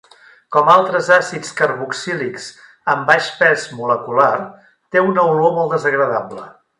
Com 0.53 0.69
altres 0.75 1.09
àcids 1.15 1.51
carboxílics 1.59 2.47
amb 2.95 3.05
baix 3.11 3.27
pes 3.41 3.67
molecular, 3.81 4.31
té 4.97 5.05
una 5.11 5.27
olor 5.35 5.55
molt 5.59 5.77
desagradable. 5.79 6.47